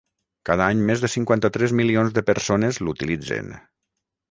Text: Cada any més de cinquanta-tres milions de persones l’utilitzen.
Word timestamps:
Cada 0.49 0.63
any 0.75 0.79
més 0.87 1.03
de 1.03 1.09
cinquanta-tres 1.15 1.77
milions 1.81 2.17
de 2.17 2.25
persones 2.31 2.83
l’utilitzen. 2.87 3.55